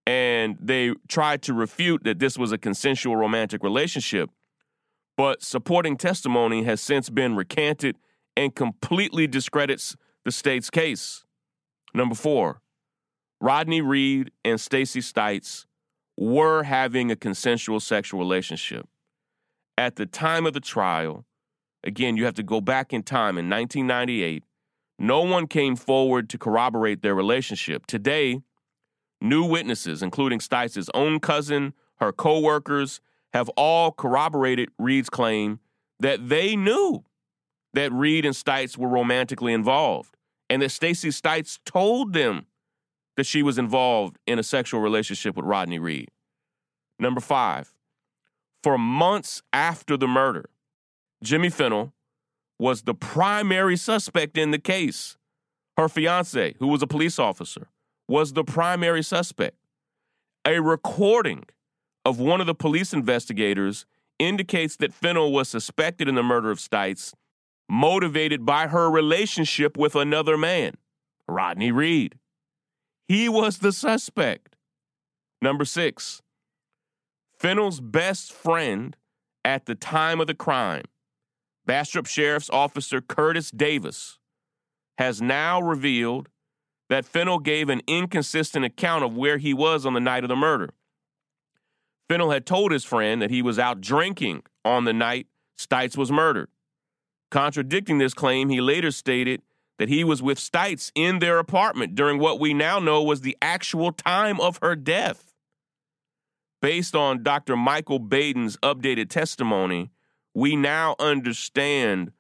and 0.07 0.57
they 0.62 0.93
tried 1.10 1.41
to 1.41 1.53
refute 1.53 2.05
that 2.05 2.19
this 2.19 2.38
was 2.38 2.53
a 2.53 2.57
consensual 2.57 3.17
romantic 3.17 3.63
relationship. 3.63 4.29
But 5.17 5.43
supporting 5.43 5.98
testimony 5.98 6.63
has 6.63 6.79
since 6.79 7.10
been 7.10 7.36
recanted 7.36 7.98
and 8.38 8.55
completely 8.55 9.27
discredits 9.27 9.98
the 10.24 10.31
state's 10.31 10.69
case. 10.69 11.25
Number 11.93 12.15
four, 12.15 12.62
Rodney 13.41 13.81
Reed 13.81 14.31
and 14.45 14.57
Stacy 14.57 15.01
Stites 15.01 15.65
were 16.15 16.63
having 16.63 17.12
a 17.12 17.17
consensual 17.17 17.81
sexual 17.81 18.22
relationship. 18.22 18.88
At 19.77 19.96
the 19.96 20.06
time 20.06 20.46
of 20.46 20.53
the 20.53 20.60
trial, 20.60 21.25
again, 21.84 22.15
you 22.15 22.25
have 22.25 22.36
to 22.36 22.44
go 22.44 22.62
back 22.62 22.94
in 22.94 23.03
time 23.03 23.38
in 23.38 23.50
1998, 23.50 24.44
no 25.00 25.22
one 25.22 25.48
came 25.48 25.75
forward 25.75 26.30
to 26.30 26.38
corroborate 26.38 27.01
their 27.01 27.15
relationship. 27.15 27.86
Today, 27.88 28.42
new 29.20 29.44
witnesses, 29.44 30.03
including 30.03 30.39
Stites' 30.39 30.89
own 30.94 31.20
cousin, 31.20 31.74
her 31.96 32.12
co-workers, 32.12 33.01
have 33.34 33.50
all 33.50 33.92
corroborated 33.92 34.70
Reed's 34.77 35.10
claim 35.10 35.60
that 36.00 36.30
they 36.30 36.56
knew 36.56 37.03
that 37.74 37.92
Reed 37.92 38.25
and 38.25 38.36
Stites 38.36 38.77
were 38.77 38.88
romantically 38.88 39.53
involved 39.53 40.15
and 40.50 40.62
that 40.62 40.70
Stacy 40.70 41.10
Stites 41.10 41.58
told 41.65 42.13
them 42.13 42.46
that 43.18 43.25
she 43.25 43.42
was 43.42 43.58
involved 43.58 44.18
in 44.27 44.38
a 44.38 44.44
sexual 44.44 44.82
relationship 44.82 45.36
with 45.36 45.46
Rodney 45.46 45.80
Reed. 45.80 46.10
Number 47.00 47.22
five, 47.22 47.74
for 48.63 48.77
months 48.77 49.43
after 49.51 49.98
the 49.98 50.08
murder, 50.08 50.50
Jimmy 51.22 51.50
Fennell 51.50 51.93
was 52.58 52.84
the 52.84 52.93
primary 52.96 53.75
suspect 53.75 54.38
in 54.38 54.51
the 54.51 54.60
case. 54.60 55.17
Her 55.77 55.89
fiance, 55.89 56.55
who 56.60 56.67
was 56.67 56.82
a 56.82 56.88
police 56.88 57.20
officer, 57.20 57.67
was 58.08 58.34
the 58.34 58.43
primary 58.43 59.03
suspect. 59.03 59.58
A 60.46 60.60
recording 60.62 61.46
of 62.05 62.20
one 62.20 62.41
of 62.41 62.48
the 62.48 62.55
police 62.55 62.93
investigators 62.93 63.86
indicates 64.20 64.75
that 64.77 64.93
Fennell 64.93 65.32
was 65.32 65.50
suspected 65.50 66.08
in 66.08 66.15
the 66.15 66.24
murder 66.24 66.51
of 66.51 66.60
Stites, 66.60 67.13
motivated 67.70 68.46
by 68.46 68.67
her 68.67 68.89
relationship 68.89 69.77
with 69.77 69.96
another 69.96 70.38
man, 70.38 70.74
Rodney 71.27 71.72
Reed. 71.72 72.15
He 73.08 73.27
was 73.29 73.60
the 73.60 73.72
suspect. 73.72 74.55
Number 75.41 75.65
six, 75.65 76.22
Fennell's 77.43 77.81
best 77.81 78.31
friend 78.31 78.95
at 79.43 79.65
the 79.65 79.75
time 79.75 80.21
of 80.21 80.27
the 80.27 80.33
crime 80.33 80.85
Bastrop 81.65 82.05
Sheriff's 82.05 82.50
Officer 82.50 83.01
Curtis 83.01 83.51
Davis 83.51 84.17
has 84.97 85.21
now 85.21 85.62
revealed 85.62 86.29
that 86.89 87.03
Fennell 87.03 87.39
gave 87.39 87.67
an 87.67 87.81
inconsistent 87.85 88.63
account 88.63 89.03
of 89.03 89.17
where 89.17 89.39
he 89.39 89.53
was 89.53 89.85
on 89.85 89.93
the 89.93 90.00
night 90.00 90.23
of 90.23 90.29
the 90.29 90.38
murder. 90.38 90.69
Fennell 92.07 92.31
had 92.31 92.45
told 92.45 92.71
his 92.71 92.85
friend 92.85 93.21
that 93.21 93.29
he 93.29 93.41
was 93.41 93.59
out 93.59 93.81
drinking 93.81 94.43
on 94.63 94.85
the 94.85 94.93
night 94.93 95.27
Stites 95.59 95.97
was 95.97 96.13
murdered. 96.13 96.47
Contradicting 97.29 97.97
this 97.97 98.13
claim, 98.13 98.47
he 98.47 98.62
later 98.62 98.91
stated 98.91 99.41
that 99.79 99.89
he 99.89 100.05
was 100.05 100.23
with 100.23 100.38
Stites 100.38 100.93
in 100.95 101.19
their 101.19 101.39
apartment 101.39 101.93
during 101.93 102.19
what 102.19 102.39
we 102.39 102.53
now 102.53 102.79
know 102.79 103.03
was 103.03 103.19
the 103.19 103.35
actual 103.41 103.91
time 103.91 104.39
of 104.39 104.59
her 104.62 104.77
death. 104.77 105.32
Based 106.63 106.96
on 106.96 107.24
Dr. 107.24 107.58
Michael 107.58 108.00
Baden's 108.00 108.55
updated 108.63 109.10
testimony, 109.10 109.91
we 110.34 110.55
now 110.55 110.96
understand 110.98 112.13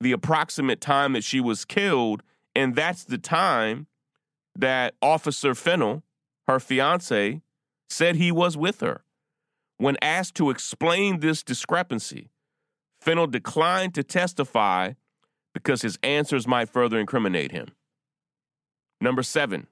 the 0.00 0.12
approximate 0.12 0.80
time 0.80 1.14
that 1.14 1.24
she 1.24 1.40
was 1.40 1.64
killed, 1.64 2.22
and 2.54 2.76
that's 2.76 3.02
the 3.02 3.18
time 3.18 3.88
that 4.54 4.94
Officer 5.02 5.56
Fennell, 5.56 6.04
her 6.46 6.60
fiance, 6.60 7.42
said 7.88 8.14
he 8.14 8.30
was 8.30 8.56
with 8.56 8.78
her. 8.78 9.02
When 9.76 9.96
asked 10.00 10.36
to 10.36 10.50
explain 10.50 11.18
this 11.18 11.42
discrepancy, 11.42 12.30
Fennell 13.00 13.26
declined 13.26 13.96
to 13.96 14.04
testify 14.04 14.92
because 15.52 15.82
his 15.82 15.98
answers 16.04 16.46
might 16.46 16.68
further 16.68 17.00
incriminate 17.00 17.50
him. 17.50 17.66
Number 19.00 19.24
seven, 19.24 19.66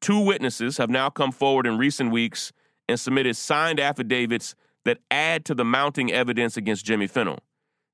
two 0.00 0.20
witnesses 0.20 0.78
have 0.78 0.88
now 0.88 1.10
come 1.10 1.32
forward 1.32 1.66
in 1.66 1.76
recent 1.76 2.10
weeks 2.10 2.50
and 2.88 2.98
submitted 2.98 3.36
signed 3.36 3.80
affidavits 3.80 4.54
that 4.84 4.98
add 5.10 5.44
to 5.44 5.54
the 5.54 5.64
mounting 5.64 6.12
evidence 6.12 6.56
against 6.56 6.84
Jimmy 6.84 7.06
Fennell. 7.06 7.40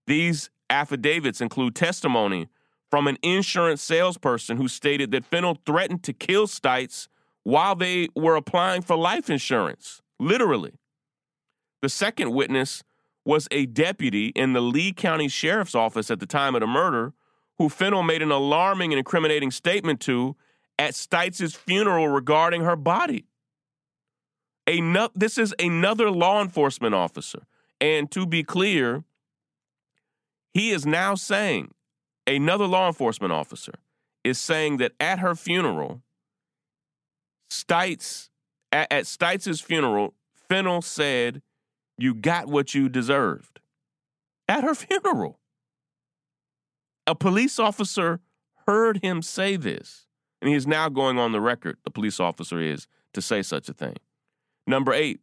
These 0.06 0.50
affidavits 0.68 1.40
include 1.40 1.74
testimony 1.74 2.48
from 2.90 3.06
an 3.06 3.16
insurance 3.22 3.82
salesperson 3.82 4.56
who 4.56 4.68
stated 4.68 5.10
that 5.12 5.24
Fennell 5.24 5.58
threatened 5.64 6.02
to 6.02 6.12
kill 6.12 6.46
Stites 6.46 7.08
while 7.42 7.74
they 7.74 8.08
were 8.14 8.36
applying 8.36 8.82
for 8.82 8.96
life 8.96 9.30
insurance, 9.30 10.02
literally. 10.20 10.74
The 11.80 11.88
second 11.88 12.32
witness 12.32 12.82
was 13.24 13.48
a 13.50 13.66
deputy 13.66 14.28
in 14.28 14.52
the 14.52 14.60
Lee 14.60 14.92
County 14.92 15.28
Sheriff's 15.28 15.74
Office 15.74 16.10
at 16.10 16.20
the 16.20 16.26
time 16.26 16.54
of 16.54 16.60
the 16.60 16.66
murder 16.66 17.14
who 17.58 17.68
Fennell 17.68 18.02
made 18.02 18.22
an 18.22 18.30
alarming 18.30 18.92
and 18.92 18.98
incriminating 18.98 19.50
statement 19.50 20.00
to 20.00 20.36
at 20.78 20.94
Stites' 20.94 21.56
funeral 21.56 22.08
regarding 22.08 22.62
her 22.62 22.76
body. 22.76 23.26
This 24.66 25.38
is 25.38 25.54
another 25.58 26.10
law 26.10 26.42
enforcement 26.42 26.94
officer. 26.94 27.46
And 27.80 28.10
to 28.12 28.26
be 28.26 28.44
clear, 28.44 29.04
he 30.54 30.70
is 30.70 30.86
now 30.86 31.14
saying, 31.14 31.74
another 32.26 32.66
law 32.66 32.86
enforcement 32.86 33.32
officer 33.32 33.72
is 34.22 34.38
saying 34.38 34.76
that 34.76 34.92
at 35.00 35.18
her 35.18 35.34
funeral, 35.34 36.02
Stites, 37.50 38.30
at, 38.70 38.90
at 38.92 39.04
Stites' 39.04 39.62
funeral, 39.62 40.14
Fennell 40.48 40.82
said, 40.82 41.42
You 41.98 42.14
got 42.14 42.46
what 42.46 42.74
you 42.74 42.88
deserved. 42.88 43.60
At 44.48 44.64
her 44.64 44.74
funeral. 44.76 45.38
A 47.06 47.14
police 47.14 47.58
officer 47.58 48.20
heard 48.66 49.02
him 49.02 49.22
say 49.22 49.56
this. 49.56 50.06
And 50.40 50.48
he 50.48 50.54
is 50.54 50.66
now 50.66 50.88
going 50.88 51.18
on 51.18 51.32
the 51.32 51.40
record, 51.40 51.78
the 51.84 51.90
police 51.90 52.18
officer 52.18 52.60
is, 52.60 52.88
to 53.12 53.22
say 53.22 53.42
such 53.42 53.68
a 53.68 53.72
thing. 53.72 53.94
Number 54.66 54.92
eight, 54.92 55.20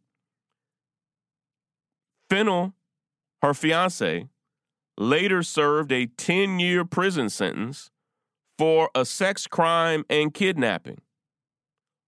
Fennell, 2.28 2.74
her 3.42 3.54
fiance, 3.54 4.28
later 4.96 5.42
served 5.42 5.90
a 5.92 6.06
10 6.06 6.60
year 6.60 6.84
prison 6.84 7.28
sentence 7.28 7.90
for 8.58 8.90
a 8.94 9.04
sex 9.04 9.46
crime 9.46 10.04
and 10.10 10.34
kidnapping. 10.34 10.98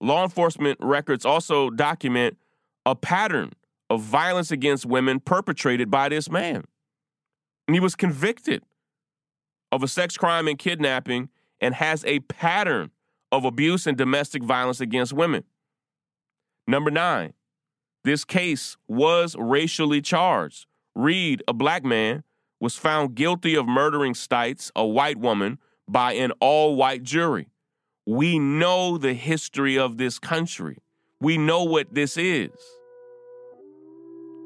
Law 0.00 0.24
enforcement 0.24 0.78
records 0.80 1.24
also 1.24 1.70
document 1.70 2.36
a 2.84 2.94
pattern 2.94 3.52
of 3.88 4.02
violence 4.02 4.50
against 4.50 4.84
women 4.84 5.20
perpetrated 5.20 5.90
by 5.90 6.08
this 6.08 6.30
man. 6.30 6.64
And 7.66 7.74
he 7.74 7.80
was 7.80 7.94
convicted 7.94 8.62
of 9.70 9.82
a 9.82 9.88
sex 9.88 10.16
crime 10.16 10.48
and 10.48 10.58
kidnapping 10.58 11.30
and 11.60 11.74
has 11.74 12.04
a 12.04 12.20
pattern 12.20 12.90
of 13.30 13.44
abuse 13.44 13.86
and 13.86 13.96
domestic 13.96 14.42
violence 14.42 14.80
against 14.80 15.12
women. 15.12 15.44
Number 16.66 16.90
nine, 16.90 17.32
this 18.04 18.24
case 18.24 18.76
was 18.88 19.36
racially 19.38 20.00
charged. 20.00 20.66
Reed, 20.94 21.42
a 21.48 21.52
black 21.52 21.84
man, 21.84 22.24
was 22.60 22.76
found 22.76 23.14
guilty 23.14 23.54
of 23.54 23.66
murdering 23.66 24.14
Stites, 24.14 24.70
a 24.76 24.86
white 24.86 25.18
woman, 25.18 25.58
by 25.88 26.12
an 26.12 26.32
all 26.40 26.76
white 26.76 27.02
jury. 27.02 27.48
We 28.06 28.38
know 28.38 28.98
the 28.98 29.14
history 29.14 29.78
of 29.78 29.98
this 29.98 30.18
country. 30.18 30.78
We 31.20 31.38
know 31.38 31.64
what 31.64 31.94
this 31.94 32.16
is. 32.16 32.50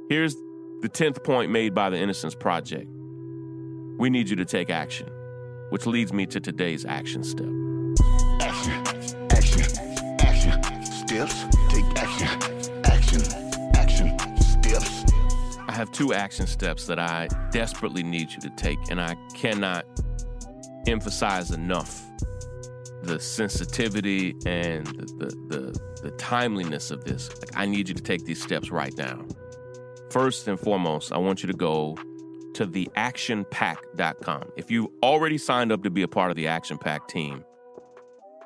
Here's 0.08 0.34
the 0.82 0.88
10th 0.90 1.24
point 1.24 1.50
made 1.50 1.74
by 1.74 1.90
the 1.90 1.98
Innocence 1.98 2.34
Project. 2.34 2.86
We 3.98 4.10
need 4.10 4.28
you 4.28 4.36
to 4.36 4.44
take 4.44 4.70
action, 4.70 5.08
which 5.70 5.86
leads 5.86 6.12
me 6.12 6.26
to 6.26 6.38
today's 6.38 6.84
action 6.84 7.24
step. 7.24 7.46
Action, 8.40 8.82
action, 9.30 9.62
action. 10.20 10.84
Steps, 10.84 11.55
have 15.76 15.92
two 15.92 16.14
action 16.14 16.46
steps 16.46 16.86
that 16.86 16.98
I 16.98 17.28
desperately 17.50 18.02
need 18.02 18.32
you 18.32 18.40
to 18.40 18.50
take, 18.56 18.78
and 18.90 19.00
I 19.00 19.14
cannot 19.34 19.84
emphasize 20.86 21.50
enough 21.50 22.02
the 23.02 23.20
sensitivity 23.20 24.34
and 24.46 24.86
the, 24.86 25.06
the, 25.18 25.56
the, 25.56 25.80
the 26.02 26.10
timeliness 26.12 26.90
of 26.90 27.04
this. 27.04 27.28
Like, 27.38 27.50
I 27.54 27.66
need 27.66 27.88
you 27.88 27.94
to 27.94 28.02
take 28.02 28.24
these 28.24 28.42
steps 28.42 28.70
right 28.70 28.96
now. 28.96 29.24
First 30.10 30.48
and 30.48 30.58
foremost, 30.58 31.12
I 31.12 31.18
want 31.18 31.42
you 31.42 31.46
to 31.48 31.56
go 31.56 31.96
to 32.54 32.66
theactionpac.com. 32.66 34.42
If 34.56 34.70
you've 34.70 34.88
already 35.02 35.36
signed 35.36 35.72
up 35.72 35.82
to 35.82 35.90
be 35.90 36.02
a 36.02 36.08
part 36.08 36.30
of 36.30 36.36
the 36.36 36.46
Action 36.46 36.78
PAC 36.78 37.06
team, 37.06 37.44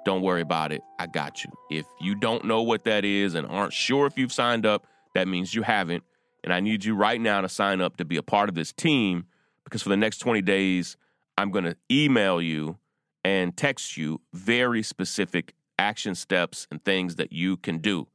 don't 0.05 0.23
worry 0.23 0.41
about 0.41 0.73
it. 0.73 0.83
I 0.99 1.07
got 1.07 1.45
you. 1.45 1.51
If 1.71 1.87
you 2.01 2.17
don't 2.17 2.45
know 2.45 2.63
what 2.63 2.85
that 2.85 3.05
is 3.05 3.35
and 3.35 3.47
aren't 3.47 3.73
sure 3.73 4.07
if 4.07 4.19
you've 4.19 4.33
signed 4.33 4.67
up, 4.67 4.87
that 5.15 5.29
means 5.29 5.55
you 5.55 5.63
haven't. 5.63 6.03
And 6.43 6.53
I 6.53 6.61
need 6.61 6.85
you 6.85 6.95
right 6.95 7.21
now 7.21 7.41
to 7.41 7.49
sign 7.49 7.81
up 7.81 7.97
to 7.97 8.05
be 8.05 8.17
a 8.17 8.23
part 8.23 8.49
of 8.49 8.55
this 8.55 8.73
team 8.73 9.27
because 9.65 9.83
for 9.83 9.89
the 9.89 9.97
next 9.97 10.19
20 10.19 10.43
days, 10.43 10.97
I'm 11.37 11.51
going 11.51 11.65
to 11.65 11.77
email 11.91 12.41
you 12.41 12.79
and 13.25 13.57
text 13.57 13.97
you 13.97 14.21
very 14.33 14.83
specific 14.83 15.55
action 15.79 16.15
steps 16.15 16.67
and 16.71 16.85
things 16.85 17.17
that 17.17 17.33
you 17.33 17.57
can 17.57 17.79
do. 17.79 18.07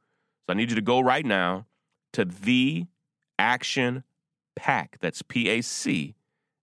So 0.46 0.52
I 0.52 0.54
need 0.54 0.70
you 0.70 0.76
to 0.76 0.82
go 0.82 1.00
right 1.00 1.26
now 1.26 1.66
to 2.12 2.24
the 2.24 2.86
action 3.38 4.04
pack. 4.54 4.98
That's 5.00 5.22
P 5.22 5.48
A 5.48 5.62
C, 5.62 6.14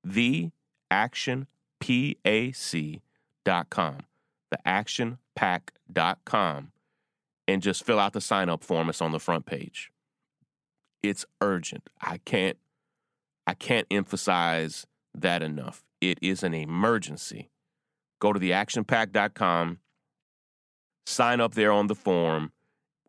the 0.03 0.51
action 0.89 1.47
P 1.79 2.17
A 2.25 2.51
C 2.51 3.01
dot 3.45 3.69
com. 3.69 3.99
The 4.51 4.59
actionpac.com 4.67 6.71
and 7.47 7.61
just 7.61 7.83
fill 7.83 7.99
out 7.99 8.13
the 8.13 8.21
sign 8.21 8.49
up 8.49 8.63
form. 8.63 8.89
It's 8.89 9.01
on 9.01 9.11
the 9.11 9.19
front 9.19 9.45
page. 9.45 9.91
It's 11.03 11.25
urgent. 11.41 11.89
I 12.01 12.17
can't 12.19 12.57
I 13.45 13.53
can't 13.53 13.85
emphasize 13.91 14.87
that 15.13 15.43
enough. 15.43 15.83
It 15.99 16.17
is 16.21 16.43
an 16.43 16.53
emergency. 16.53 17.49
Go 18.19 18.31
to 18.31 18.39
theactionpac.com, 18.39 19.79
sign 21.05 21.41
up 21.41 21.53
there 21.53 21.73
on 21.73 21.87
the 21.87 21.95
form. 21.95 22.53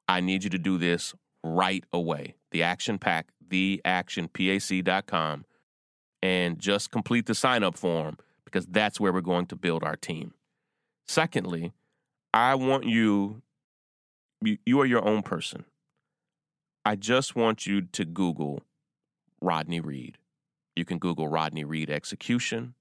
I 0.08 0.20
need 0.20 0.42
you 0.42 0.50
to 0.50 0.58
do 0.58 0.76
this 0.76 1.14
right 1.44 1.84
away. 1.92 2.34
The 2.50 2.64
Action 2.64 2.98
PAC, 2.98 3.28
theactionpac.com, 3.48 5.44
and 6.22 6.58
just 6.58 6.90
complete 6.90 7.26
the 7.26 7.34
sign 7.34 7.62
up 7.62 7.76
form 7.76 8.18
because 8.44 8.66
that's 8.66 8.98
where 8.98 9.12
we're 9.12 9.20
going 9.20 9.46
to 9.46 9.56
build 9.56 9.84
our 9.84 9.96
team. 9.96 10.34
Secondly, 11.06 11.72
I 12.32 12.56
want 12.56 12.84
you, 12.84 13.42
you, 14.40 14.58
you 14.66 14.80
are 14.80 14.86
your 14.86 15.06
own 15.06 15.22
person. 15.22 15.64
I 16.84 16.96
just 16.96 17.34
want 17.34 17.66
you 17.66 17.82
to 17.82 18.04
Google 18.04 18.62
Rodney 19.40 19.80
Reed. 19.80 20.18
You 20.76 20.84
can 20.84 20.98
Google 20.98 21.28
Rodney 21.28 21.64
Reed 21.64 21.88
execution. 21.88 22.74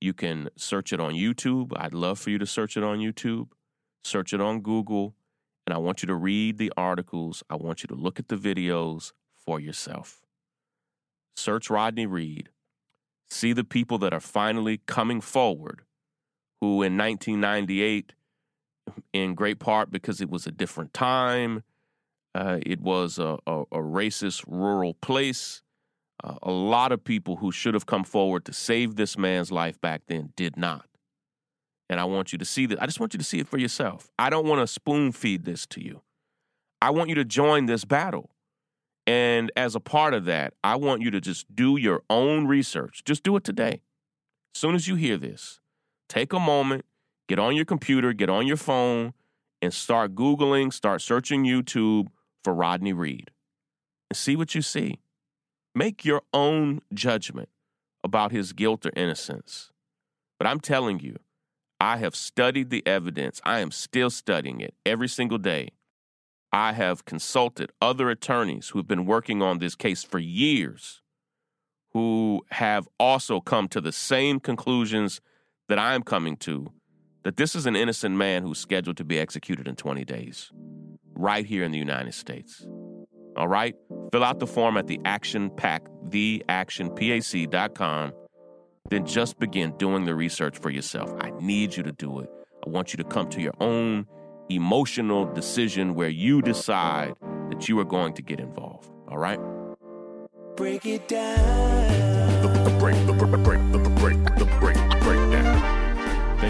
You 0.00 0.12
can 0.12 0.50
search 0.56 0.92
it 0.92 1.00
on 1.00 1.14
YouTube. 1.14 1.72
I'd 1.76 1.94
love 1.94 2.18
for 2.18 2.30
you 2.30 2.38
to 2.38 2.46
search 2.46 2.76
it 2.76 2.82
on 2.82 2.98
YouTube. 2.98 3.48
Search 4.04 4.32
it 4.32 4.40
on 4.40 4.60
Google. 4.60 5.14
And 5.66 5.74
I 5.74 5.78
want 5.78 6.02
you 6.02 6.06
to 6.08 6.14
read 6.14 6.58
the 6.58 6.72
articles. 6.76 7.42
I 7.48 7.56
want 7.56 7.82
you 7.82 7.86
to 7.88 7.94
look 7.94 8.18
at 8.18 8.28
the 8.28 8.36
videos 8.36 9.12
for 9.34 9.60
yourself. 9.60 10.20
Search 11.36 11.70
Rodney 11.70 12.06
Reed. 12.06 12.50
See 13.30 13.52
the 13.52 13.64
people 13.64 13.98
that 13.98 14.12
are 14.12 14.20
finally 14.20 14.80
coming 14.86 15.20
forward 15.20 15.82
who 16.60 16.82
in 16.82 16.96
1998, 16.98 18.12
in 19.12 19.34
great 19.34 19.58
part 19.58 19.90
because 19.90 20.20
it 20.20 20.28
was 20.28 20.46
a 20.46 20.50
different 20.50 20.92
time, 20.92 21.62
uh, 22.34 22.58
it 22.64 22.80
was 22.80 23.18
a, 23.18 23.38
a, 23.46 23.60
a, 23.62 23.78
racist 23.78 24.44
rural 24.46 24.94
place. 24.94 25.62
Uh, 26.22 26.34
a 26.42 26.50
lot 26.50 26.92
of 26.92 27.02
people 27.02 27.36
who 27.36 27.50
should 27.50 27.74
have 27.74 27.86
come 27.86 28.04
forward 28.04 28.44
to 28.44 28.52
save 28.52 28.96
this 28.96 29.18
man's 29.18 29.50
life 29.50 29.80
back 29.80 30.02
then 30.06 30.32
did 30.36 30.56
not. 30.56 30.86
And 31.88 31.98
I 31.98 32.04
want 32.04 32.32
you 32.32 32.38
to 32.38 32.44
see 32.44 32.66
that. 32.66 32.80
I 32.80 32.86
just 32.86 33.00
want 33.00 33.14
you 33.14 33.18
to 33.18 33.24
see 33.24 33.40
it 33.40 33.48
for 33.48 33.58
yourself. 33.58 34.12
I 34.18 34.30
don't 34.30 34.46
want 34.46 34.60
to 34.60 34.66
spoon 34.66 35.10
feed 35.10 35.44
this 35.44 35.66
to 35.68 35.82
you. 35.82 36.02
I 36.80 36.90
want 36.90 37.08
you 37.08 37.16
to 37.16 37.24
join 37.24 37.66
this 37.66 37.84
battle. 37.84 38.30
And 39.06 39.50
as 39.56 39.74
a 39.74 39.80
part 39.80 40.14
of 40.14 40.24
that, 40.26 40.54
I 40.62 40.76
want 40.76 41.02
you 41.02 41.10
to 41.10 41.20
just 41.20 41.52
do 41.52 41.76
your 41.76 42.02
own 42.08 42.46
research. 42.46 43.02
Just 43.04 43.24
do 43.24 43.34
it 43.34 43.42
today. 43.42 43.82
As 44.54 44.60
soon 44.60 44.76
as 44.76 44.86
you 44.86 44.94
hear 44.94 45.16
this, 45.16 45.58
take 46.08 46.32
a 46.32 46.38
moment, 46.38 46.84
get 47.28 47.40
on 47.40 47.56
your 47.56 47.64
computer, 47.64 48.12
get 48.12 48.30
on 48.30 48.46
your 48.46 48.56
phone, 48.56 49.14
and 49.60 49.74
start 49.74 50.14
Googling, 50.14 50.72
start 50.72 51.02
searching 51.02 51.44
YouTube 51.44 52.06
for 52.42 52.54
Rodney 52.54 52.92
Reed 52.92 53.30
and 54.10 54.16
see 54.16 54.36
what 54.36 54.54
you 54.54 54.62
see. 54.62 54.98
Make 55.74 56.04
your 56.04 56.22
own 56.32 56.80
judgment 56.92 57.48
about 58.02 58.32
his 58.32 58.52
guilt 58.52 58.84
or 58.86 58.92
innocence. 58.96 59.70
But 60.38 60.46
I'm 60.46 60.60
telling 60.60 61.00
you, 61.00 61.16
I 61.80 61.98
have 61.98 62.16
studied 62.16 62.70
the 62.70 62.86
evidence. 62.86 63.40
I 63.44 63.60
am 63.60 63.70
still 63.70 64.10
studying 64.10 64.60
it 64.60 64.74
every 64.84 65.08
single 65.08 65.38
day. 65.38 65.68
I 66.52 66.72
have 66.72 67.04
consulted 67.04 67.70
other 67.80 68.10
attorneys 68.10 68.70
who've 68.70 68.86
been 68.86 69.06
working 69.06 69.40
on 69.40 69.58
this 69.58 69.76
case 69.76 70.02
for 70.02 70.18
years 70.18 71.00
who 71.92 72.44
have 72.50 72.88
also 72.98 73.40
come 73.40 73.68
to 73.68 73.80
the 73.80 73.92
same 73.92 74.40
conclusions 74.40 75.20
that 75.68 75.78
I'm 75.78 76.02
coming 76.02 76.36
to 76.38 76.72
that 77.22 77.36
this 77.36 77.54
is 77.54 77.66
an 77.66 77.76
innocent 77.76 78.16
man 78.16 78.42
who's 78.42 78.58
scheduled 78.58 78.96
to 78.96 79.04
be 79.04 79.18
executed 79.18 79.68
in 79.68 79.76
20 79.76 80.04
days, 80.04 80.50
right 81.20 81.44
here 81.44 81.64
in 81.64 81.72
the 81.72 81.78
United 81.78 82.14
States. 82.14 82.66
All 83.36 83.48
right? 83.48 83.74
Fill 84.12 84.24
out 84.24 84.38
the 84.38 84.46
form 84.46 84.76
at 84.76 84.86
the 84.86 85.00
Action 85.04 85.50
PAC, 85.50 85.86
theactionpac.com. 86.08 88.12
Then 88.88 89.06
just 89.06 89.38
begin 89.38 89.76
doing 89.76 90.04
the 90.04 90.14
research 90.14 90.58
for 90.58 90.70
yourself. 90.70 91.12
I 91.20 91.30
need 91.40 91.76
you 91.76 91.82
to 91.84 91.92
do 91.92 92.20
it. 92.20 92.30
I 92.66 92.70
want 92.70 92.92
you 92.92 92.96
to 92.96 93.04
come 93.04 93.28
to 93.30 93.40
your 93.40 93.54
own 93.60 94.06
emotional 94.48 95.32
decision 95.32 95.94
where 95.94 96.08
you 96.08 96.42
decide 96.42 97.14
that 97.50 97.68
you 97.68 97.78
are 97.78 97.84
going 97.84 98.14
to 98.14 98.22
get 98.22 98.40
involved. 98.40 98.90
All 99.08 99.18
right? 99.18 99.38
Break 100.56 100.86
it 100.86 101.06
down. 101.06 102.42
The, 102.42 102.48
the 102.48 102.76
break, 102.78 103.06
the 103.06 103.12
break, 103.12 103.30
the 103.30 103.38
break, 103.38 103.72
the 103.72 103.78
break, 103.78 104.24
the 104.36 104.46
breakdown. 104.58 104.69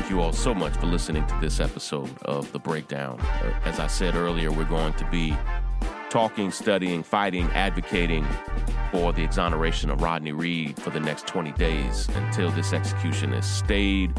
Thank 0.01 0.13
you 0.13 0.23
all 0.23 0.33
so 0.33 0.55
much 0.55 0.75
for 0.79 0.87
listening 0.87 1.27
to 1.27 1.35
this 1.43 1.61
episode 1.61 2.11
of 2.23 2.51
The 2.53 2.59
Breakdown. 2.59 3.21
Uh, 3.21 3.53
As 3.67 3.79
I 3.79 3.87
said 3.87 4.15
earlier, 4.15 4.51
we're 4.51 4.65
going 4.65 4.95
to 4.95 5.05
be 5.11 5.37
talking, 6.09 6.51
studying, 6.51 7.03
fighting, 7.03 7.51
advocating 7.51 8.27
for 8.93 9.13
the 9.13 9.23
exoneration 9.23 9.91
of 9.91 10.01
Rodney 10.01 10.33
Reed 10.33 10.81
for 10.81 10.89
the 10.89 11.01
next 11.01 11.27
20 11.27 11.53
days 11.53 12.09
until 12.15 12.51
this 12.53 12.73
execution 12.73 13.35
is 13.35 13.45
stayed. 13.45 14.19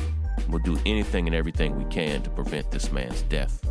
We'll 0.49 0.59
do 0.59 0.77
anything 0.85 1.25
and 1.25 1.35
everything 1.35 1.75
we 1.75 1.85
can 1.85 2.21
to 2.21 2.29
prevent 2.29 2.69
this 2.69 2.91
man's 2.91 3.23
death. 3.23 3.67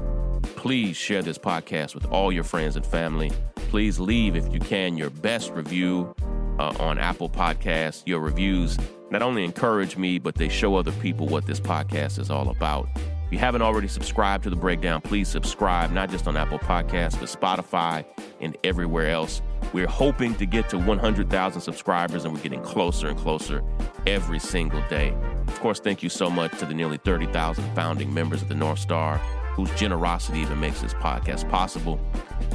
Please 0.56 0.96
share 0.96 1.22
this 1.22 1.38
podcast 1.38 1.94
with 1.94 2.06
all 2.06 2.32
your 2.32 2.42
friends 2.44 2.74
and 2.74 2.84
family. 2.84 3.30
Please 3.54 4.00
leave, 4.00 4.34
if 4.34 4.52
you 4.52 4.58
can, 4.58 4.96
your 4.96 5.10
best 5.10 5.52
review 5.52 6.12
uh, 6.60 6.74
on 6.78 6.98
Apple 6.98 7.30
Podcasts. 7.30 8.02
Your 8.04 8.20
reviews 8.20 8.78
not 9.10 9.22
only 9.22 9.44
encourage 9.44 9.96
me, 9.96 10.18
but 10.18 10.34
they 10.34 10.48
show 10.48 10.76
other 10.76 10.92
people 10.92 11.26
what 11.26 11.46
this 11.46 11.58
podcast 11.58 12.18
is 12.18 12.30
all 12.30 12.50
about. 12.50 12.86
If 12.96 13.32
you 13.32 13.38
haven't 13.38 13.62
already 13.62 13.88
subscribed 13.88 14.44
to 14.44 14.50
The 14.50 14.56
Breakdown, 14.56 15.00
please 15.00 15.28
subscribe, 15.28 15.90
not 15.90 16.10
just 16.10 16.26
on 16.26 16.36
Apple 16.36 16.58
Podcasts, 16.58 17.18
but 17.18 17.28
Spotify 17.28 18.04
and 18.40 18.56
everywhere 18.62 19.08
else. 19.08 19.40
We're 19.72 19.86
hoping 19.86 20.34
to 20.34 20.46
get 20.46 20.68
to 20.70 20.78
100,000 20.78 21.60
subscribers, 21.60 22.24
and 22.24 22.34
we're 22.34 22.42
getting 22.42 22.62
closer 22.62 23.08
and 23.08 23.16
closer 23.16 23.62
every 24.06 24.38
single 24.38 24.82
day. 24.88 25.14
Of 25.46 25.60
course, 25.60 25.80
thank 25.80 26.02
you 26.02 26.08
so 26.08 26.28
much 26.28 26.58
to 26.58 26.66
the 26.66 26.74
nearly 26.74 26.98
30,000 26.98 27.64
founding 27.74 28.12
members 28.12 28.42
of 28.42 28.48
the 28.48 28.54
North 28.54 28.80
Star 28.80 29.20
whose 29.60 29.78
generosity 29.78 30.40
even 30.40 30.58
makes 30.58 30.80
this 30.80 30.94
podcast 30.94 31.48
possible. 31.50 32.00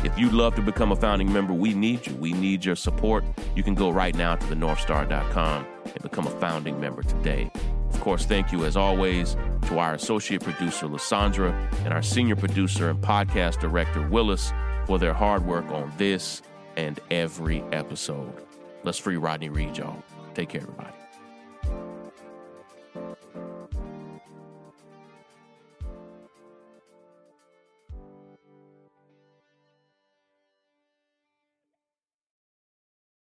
If 0.03 0.17
you'd 0.17 0.33
love 0.33 0.55
to 0.55 0.61
become 0.61 0.91
a 0.91 0.95
founding 0.95 1.31
member, 1.31 1.53
we 1.53 1.73
need 1.73 2.05
you. 2.07 2.15
We 2.15 2.33
need 2.33 2.65
your 2.65 2.75
support. 2.75 3.23
You 3.55 3.63
can 3.63 3.75
go 3.75 3.89
right 3.89 4.15
now 4.15 4.35
to 4.35 4.45
thenorthstar.com 4.47 5.65
and 5.85 6.01
become 6.01 6.27
a 6.27 6.39
founding 6.39 6.79
member 6.79 7.03
today. 7.03 7.51
Of 7.93 8.01
course, 8.01 8.25
thank 8.25 8.51
you 8.51 8.65
as 8.65 8.75
always 8.75 9.35
to 9.67 9.79
our 9.79 9.93
associate 9.93 10.43
producer, 10.43 10.87
Lysandra, 10.87 11.51
and 11.85 11.93
our 11.93 12.01
senior 12.01 12.35
producer 12.35 12.89
and 12.89 13.01
podcast 13.01 13.59
director, 13.59 14.07
Willis, 14.07 14.51
for 14.85 14.99
their 14.99 15.13
hard 15.13 15.45
work 15.45 15.65
on 15.71 15.91
this 15.97 16.41
and 16.75 16.99
every 17.09 17.61
episode. 17.71 18.33
Let's 18.83 18.97
free 18.97 19.17
Rodney 19.17 19.49
Reed, 19.49 19.77
y'all. 19.77 20.03
Take 20.33 20.49
care, 20.49 20.61
everybody. 20.61 21.04